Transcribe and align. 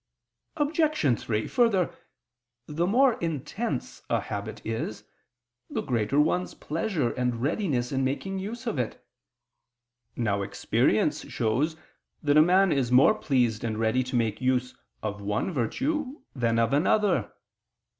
Obj. 0.57 1.19
3: 1.21 1.45
Further, 1.45 1.93
the 2.65 2.87
more 2.87 3.19
intense 3.19 4.01
a 4.09 4.19
habit 4.19 4.59
is, 4.65 5.03
the 5.69 5.83
greater 5.83 6.19
one's 6.19 6.55
pleasure 6.55 7.11
and 7.13 7.39
readiness 7.39 7.91
in 7.91 8.03
making 8.03 8.39
use 8.39 8.65
of 8.65 8.79
it. 8.79 9.05
Now 10.15 10.41
experience 10.41 11.27
shows 11.29 11.75
that 12.23 12.35
a 12.35 12.41
man 12.41 12.71
is 12.71 12.91
more 12.91 13.13
pleased 13.13 13.63
and 13.63 13.77
ready 13.77 14.01
to 14.05 14.15
make 14.15 14.41
use 14.41 14.73
of 15.03 15.21
one 15.21 15.51
virtue 15.51 16.21
than 16.35 16.57
of 16.57 16.73
another. 16.73 17.31